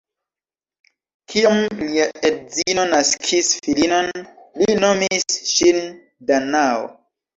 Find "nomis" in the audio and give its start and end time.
4.85-5.29